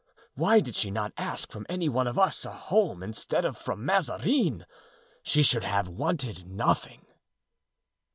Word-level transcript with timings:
Why 0.33 0.61
did 0.61 0.75
she 0.75 0.89
not 0.89 1.13
ask 1.15 1.51
from 1.51 1.67
any 1.69 1.87
one 1.87 2.07
of 2.07 2.17
us 2.17 2.43
a 2.43 2.51
home 2.51 3.03
instead 3.03 3.45
of 3.45 3.55
from 3.55 3.85
Mazarin? 3.85 4.65
She 5.21 5.43
should 5.43 5.63
have 5.63 5.87
wanted 5.87 6.47
nothing." 6.47 7.05